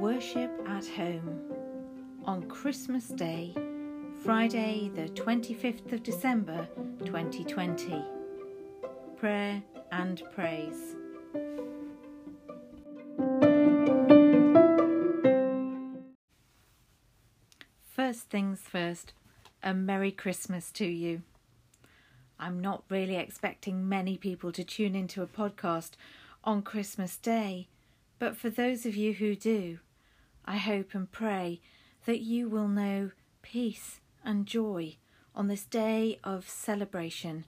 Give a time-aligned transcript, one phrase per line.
[0.00, 1.42] Worship at Home
[2.24, 3.54] on Christmas Day,
[4.24, 6.66] Friday, the 25th of December
[7.04, 8.02] 2020.
[9.18, 10.96] Prayer and Praise.
[17.84, 19.12] First things first,
[19.62, 21.20] a Merry Christmas to you.
[22.42, 25.92] I'm not really expecting many people to tune into a podcast
[26.42, 27.68] on Christmas Day,
[28.18, 29.78] but for those of you who do,
[30.44, 31.60] I hope and pray
[32.04, 33.12] that you will know
[33.42, 34.96] peace and joy
[35.36, 37.44] on this day of celebration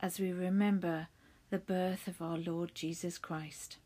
[0.00, 1.08] as we remember
[1.50, 3.76] the birth of our Lord Jesus Christ.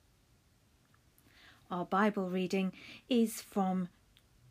[1.72, 2.70] Our Bible reading
[3.08, 3.88] is from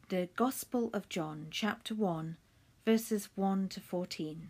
[0.09, 2.36] the Gospel of John, chapter 1,
[2.84, 4.50] verses 1 to 14.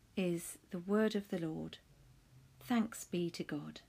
[0.15, 1.77] is the word of the Lord.
[2.59, 3.81] Thanks be to God.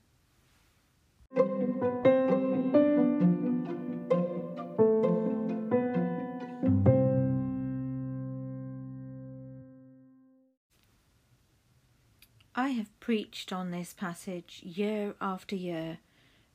[12.55, 15.97] I have preached on this passage year after year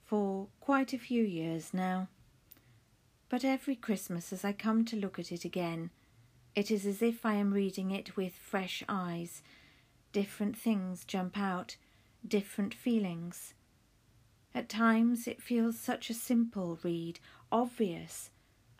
[0.05, 2.09] for quite a few years now.
[3.29, 5.91] But every Christmas, as I come to look at it again,
[6.55, 9.43] it is as if I am reading it with fresh eyes.
[10.13, 11.77] Different things jump out,
[12.27, 13.55] different feelings.
[14.55, 17.21] At times it feels such a simple read,
[17.53, 18.31] obvious,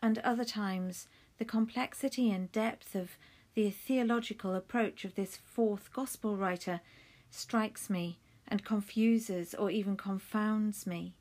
[0.01, 3.17] and other times the complexity and depth of
[3.53, 6.81] the theological approach of this fourth Gospel writer
[7.29, 11.13] strikes me and confuses or even confounds me.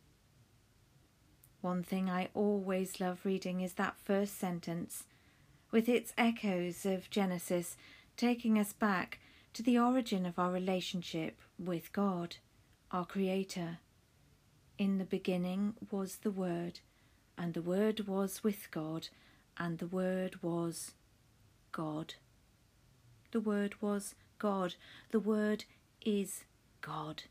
[1.60, 5.04] One thing I always love reading is that first sentence,
[5.70, 7.76] with its echoes of Genesis
[8.16, 9.18] taking us back
[9.52, 12.36] to the origin of our relationship with God,
[12.90, 13.78] our Creator.
[14.78, 16.80] In the beginning was the Word,
[17.36, 19.08] and the Word was with God,
[19.56, 20.92] and the Word was
[21.72, 22.14] God.
[23.32, 24.76] The Word was God.
[25.10, 25.64] The Word
[26.04, 26.44] is
[26.80, 27.24] God.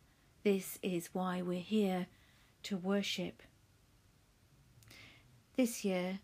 [0.43, 2.07] This is why we're here
[2.63, 3.41] to worship.
[5.55, 6.19] This year,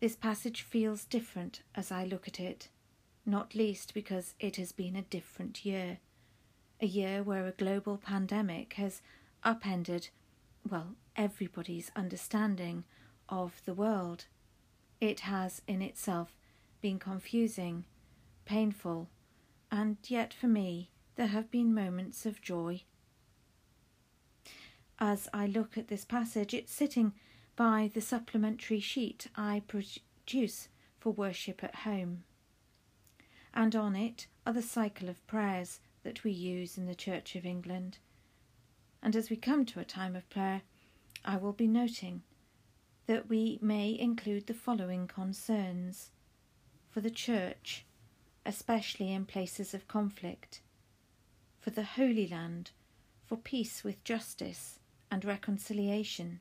[0.00, 2.68] this passage feels different as I look at it,
[3.24, 5.98] not least because it has been a different year.
[6.80, 9.00] A year where a global pandemic has
[9.42, 10.08] upended,
[10.68, 12.84] well, everybody's understanding
[13.28, 14.26] of the world.
[15.00, 16.36] It has in itself
[16.80, 17.84] been confusing,
[18.44, 19.08] painful,
[19.70, 22.82] and yet for me, there have been moments of joy.
[24.98, 27.12] As I look at this passage, it's sitting
[27.56, 30.68] by the supplementary sheet I produce
[30.98, 32.24] for worship at home.
[33.52, 37.46] And on it are the cycle of prayers that we use in the Church of
[37.46, 37.98] England.
[39.02, 40.62] And as we come to a time of prayer,
[41.24, 42.22] I will be noting
[43.06, 46.10] that we may include the following concerns
[46.90, 47.84] for the Church,
[48.44, 50.60] especially in places of conflict
[51.60, 52.72] for the Holy Land,
[53.24, 54.78] for peace with justice
[55.10, 56.40] and reconciliation,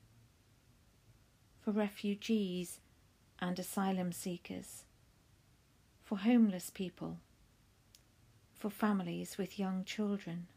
[1.63, 2.79] for refugees
[3.39, 4.83] and asylum seekers,
[6.03, 7.17] for homeless people,
[8.53, 10.47] for families with young children,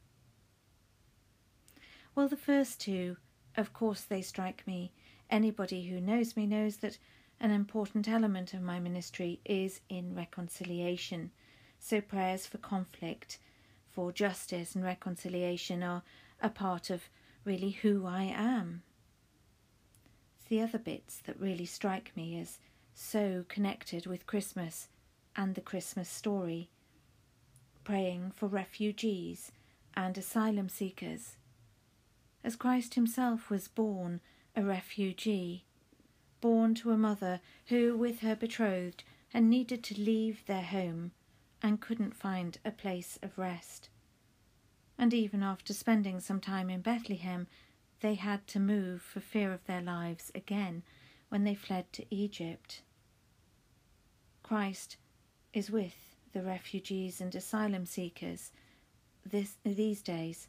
[2.17, 3.19] Well, the first two,
[3.59, 4.91] of course, they strike me.
[5.29, 6.97] Anybody who knows me knows that
[7.39, 11.31] an important element of my ministry is in reconciliation.
[11.79, 13.39] So, prayers for conflict,
[13.91, 16.03] for justice and reconciliation are
[16.41, 17.11] a part of
[17.45, 18.83] really who I am.
[20.49, 22.59] The other bits that really strike me as
[22.95, 24.89] so connected with Christmas
[25.35, 26.71] and the Christmas story.
[27.85, 29.53] Praying for refugees
[29.95, 31.37] and asylum seekers.
[32.45, 34.21] As Christ Himself was born
[34.55, 35.65] a refugee,
[36.41, 41.11] born to a mother who, with her betrothed, had needed to leave their home
[41.63, 43.89] and couldn't find a place of rest.
[44.97, 47.49] And even after spending some time in Bethlehem,
[48.07, 50.85] they had to move for fear of their lives again
[51.29, 52.83] when they fled to Egypt.
[54.45, 54.97] Christ
[55.53, 58.53] is with the refugees and asylum seekers
[59.25, 60.47] this, these days,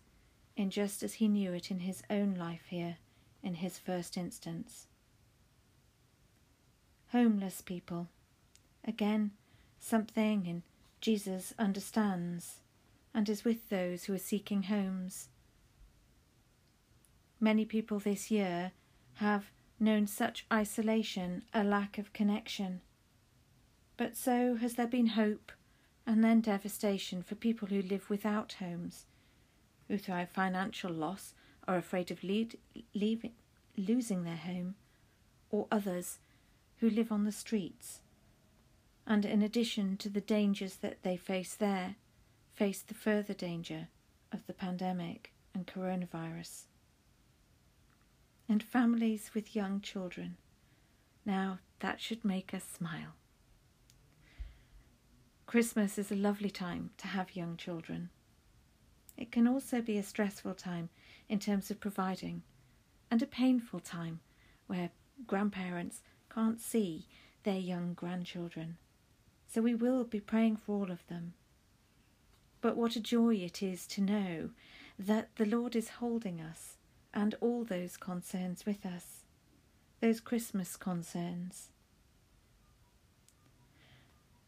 [0.56, 2.98] in just as he knew it in his own life here
[3.42, 4.86] in his first instance.
[7.12, 8.08] Homeless people.
[8.86, 9.32] Again,
[9.80, 10.62] something in
[11.02, 12.58] Jesus understands
[13.16, 15.30] and is with those who are seeking homes.
[17.40, 18.72] Many people this year
[19.16, 22.82] have known such isolation, a lack of connection.
[23.96, 25.52] But so has there been hope
[26.06, 29.06] and then devastation for people who live without homes,
[29.88, 31.34] who through financial loss
[31.68, 32.58] are afraid of lead,
[32.96, 33.34] leaving,
[33.76, 34.76] losing their home,
[35.50, 36.20] or others
[36.78, 38.02] who live on the streets,
[39.06, 41.96] and in addition to the dangers that they face there,
[42.54, 43.90] face the further danger
[44.32, 46.64] of the pandemic and coronavirus.
[48.50, 50.38] And families with young children.
[51.26, 53.16] Now, that should make us smile.
[55.46, 58.10] Christmas is a lovely time to have young children.
[59.18, 60.90] It can also be a stressful time
[61.28, 62.44] in terms of providing,
[63.12, 64.22] and a painful time
[64.68, 64.92] where
[65.26, 66.02] grandparents
[66.34, 67.08] can't see
[67.44, 68.78] their young grandchildren.
[69.48, 71.34] So we will be praying for all of them.
[72.62, 74.50] But what a joy it is to know
[75.00, 76.77] that the Lord is holding us
[77.18, 79.24] and all those concerns with us,
[80.02, 81.70] those Christmas concerns.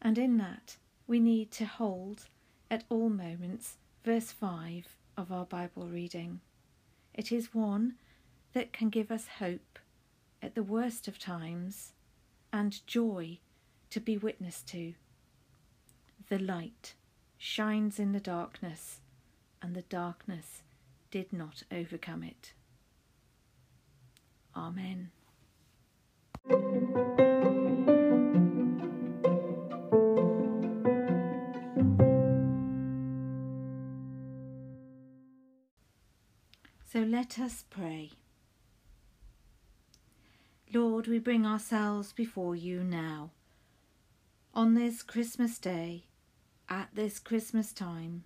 [0.00, 0.76] And in that,
[1.08, 2.26] we need to hold
[2.70, 4.86] at all moments verse 5
[5.16, 6.42] of our Bible reading.
[7.12, 7.94] It is one
[8.52, 9.80] that can give us hope
[10.40, 11.94] at the worst of times
[12.52, 13.40] and joy
[13.90, 14.94] to be witness to.
[16.28, 16.94] The light
[17.36, 19.00] shines in the darkness,
[19.60, 20.62] and the darkness
[21.10, 22.52] did not overcome it.
[24.56, 25.10] Amen.
[36.92, 38.10] So let us pray.
[40.72, 43.30] Lord, we bring ourselves before you now.
[44.54, 46.06] On this Christmas day,
[46.68, 48.24] at this Christmas time,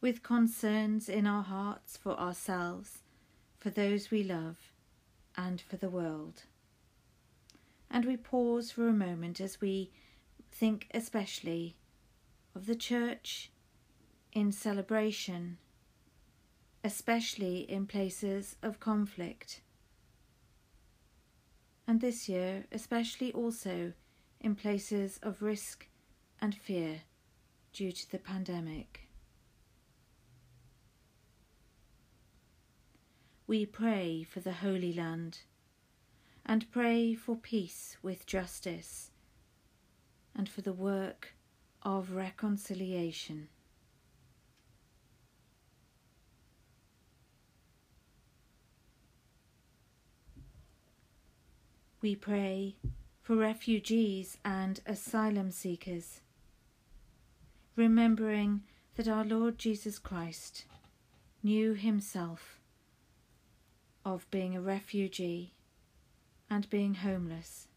[0.00, 3.02] with concerns in our hearts for ourselves,
[3.58, 4.69] for those we love,
[5.36, 6.44] and for the world.
[7.90, 9.90] And we pause for a moment as we
[10.50, 11.76] think especially
[12.54, 13.50] of the Church
[14.32, 15.58] in celebration
[16.82, 19.60] especially in places of conflict.
[21.86, 23.92] And this year, especially also
[24.40, 25.88] in places of risk
[26.40, 27.02] and fear
[27.72, 29.09] due to the pandemic.
[33.50, 35.40] We pray for the Holy Land
[36.46, 39.10] and pray for peace with justice
[40.36, 41.34] and for the work
[41.82, 43.48] of reconciliation.
[52.00, 52.76] we pray
[53.20, 56.20] for refugees and asylum seekers,
[57.74, 58.62] remembering
[58.94, 60.66] that our Lord Jesus Christ
[61.42, 62.59] knew himself
[64.04, 65.52] of being a refugee
[66.48, 67.68] and being homeless,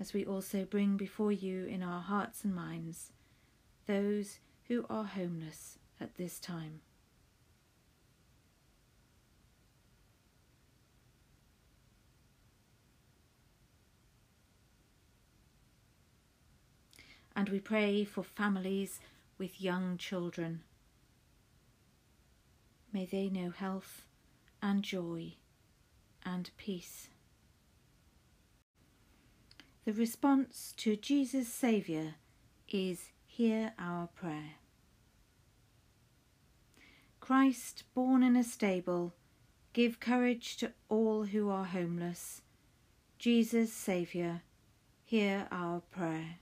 [0.00, 3.12] as we also bring before you in our hearts and minds
[3.86, 6.80] those who are homeless at this time.
[17.38, 18.98] and we pray for families
[19.38, 20.60] with young children.
[22.92, 24.02] May they know health
[24.62, 25.34] and joy
[26.24, 27.08] and peace.
[29.84, 32.14] The response to Jesus Saviour
[32.68, 34.56] is Hear our prayer.
[37.20, 39.14] Christ, born in a stable,
[39.72, 42.42] give courage to all who are homeless.
[43.18, 44.42] Jesus, Saviour,
[45.04, 46.38] hear our prayer.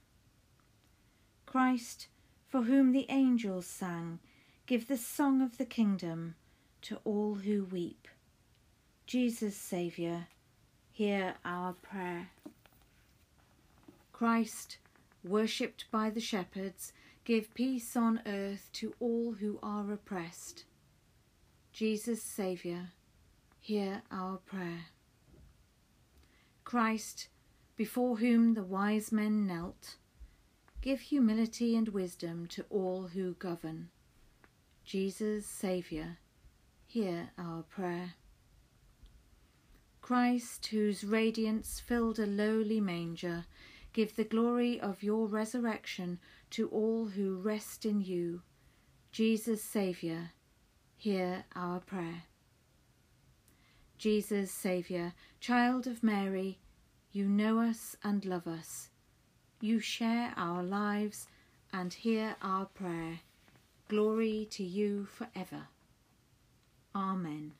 [1.44, 2.08] Christ,
[2.48, 4.20] for whom the angels sang,
[4.66, 6.34] give the song of the kingdom
[6.86, 8.06] to all who weep.
[9.06, 10.28] Jesus, Saviour,
[10.92, 12.30] hear our prayer.
[14.12, 14.78] Christ,
[15.24, 16.92] worshipped by the shepherds,
[17.24, 20.64] give peace on earth to all who are oppressed.
[21.72, 22.90] Jesus, Saviour,
[23.58, 24.86] hear our prayer.
[26.62, 27.26] Christ,
[27.74, 29.96] before whom the wise men knelt,
[30.82, 33.88] give humility and wisdom to all who govern.
[34.84, 36.18] Jesus, Saviour,
[36.96, 38.14] hear our prayer.
[40.00, 43.44] Christ, whose radiance filled a lowly manger,
[43.92, 46.18] give the glory of your resurrection
[46.52, 48.40] to all who rest in you.
[49.12, 50.30] Jesus, Saviour,
[50.96, 52.22] hear our prayer.
[53.98, 56.60] Jesus, Saviour, Child of Mary,
[57.12, 58.88] you know us and love us.
[59.60, 61.28] You share our lives
[61.74, 63.20] and hear our prayer.
[63.86, 65.68] Glory to you forever.
[66.96, 67.52] Amen.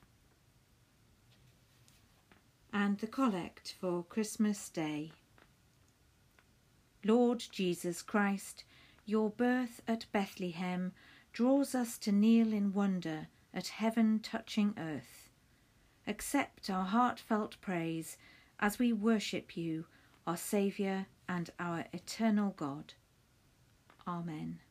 [2.73, 5.11] And the Collect for Christmas Day.
[7.05, 8.63] Lord Jesus Christ,
[9.05, 10.91] your birth at Bethlehem
[11.33, 15.29] draws us to kneel in wonder at heaven touching earth.
[16.07, 18.17] Accept our heartfelt praise
[18.59, 19.85] as we worship you,
[20.25, 22.95] our Saviour and our eternal God.
[24.07, 24.61] Amen.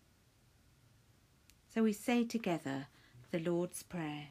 [1.73, 2.89] So we say together
[3.31, 4.31] the Lord's Prayer.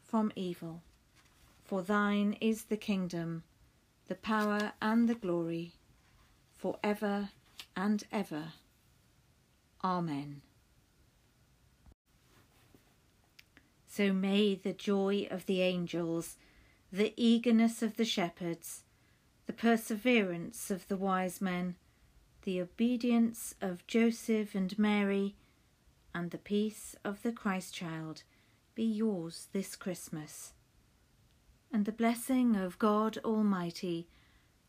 [0.11, 0.81] from evil.
[1.63, 3.43] For thine is the kingdom,
[4.09, 5.71] the power, and the glory,
[6.53, 7.29] for ever
[7.77, 8.51] and ever.
[9.81, 10.41] Amen.
[13.87, 16.35] So may the joy of the angels,
[16.91, 18.83] the eagerness of the shepherds,
[19.45, 21.75] the perseverance of the wise men,
[22.43, 25.35] the obedience of Joseph and Mary,
[26.13, 28.23] and the peace of the Christ child
[28.81, 30.53] be yours this Christmas.
[31.71, 34.07] And the blessing of God Almighty,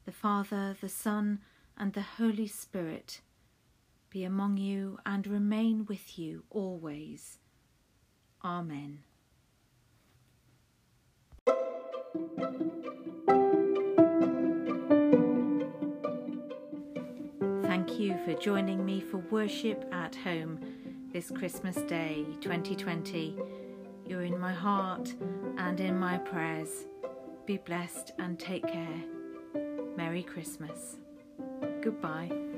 [0.05, 1.39] the Father, the Son,
[1.79, 3.23] and the Holy Spirit
[4.11, 7.39] be among you and remain with you always.
[8.45, 8.99] Amen.
[17.63, 20.61] Thank you for joining me for worship at home
[21.15, 23.62] this Christmas Day 2020.
[24.07, 25.15] You're in my heart
[25.59, 26.87] and in my prayers.
[27.47, 29.03] Be blessed and take care.
[29.97, 30.97] Merry Christmas.
[31.81, 32.52] Goodbye.